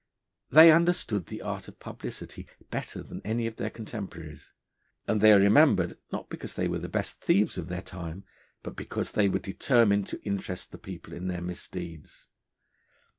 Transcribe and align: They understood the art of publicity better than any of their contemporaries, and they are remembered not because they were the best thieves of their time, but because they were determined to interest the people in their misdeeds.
They 0.49 0.71
understood 0.71 1.27
the 1.27 1.43
art 1.43 1.67
of 1.67 1.77
publicity 1.79 2.47
better 2.71 3.03
than 3.03 3.21
any 3.23 3.45
of 3.45 3.57
their 3.57 3.69
contemporaries, 3.69 4.49
and 5.07 5.21
they 5.21 5.31
are 5.31 5.37
remembered 5.37 5.95
not 6.11 6.27
because 6.27 6.55
they 6.55 6.67
were 6.67 6.79
the 6.79 6.89
best 6.89 7.21
thieves 7.21 7.55
of 7.55 7.67
their 7.67 7.83
time, 7.83 8.23
but 8.63 8.75
because 8.75 9.11
they 9.11 9.29
were 9.29 9.37
determined 9.37 10.07
to 10.07 10.23
interest 10.23 10.71
the 10.71 10.79
people 10.79 11.13
in 11.13 11.27
their 11.27 11.43
misdeeds. 11.43 12.25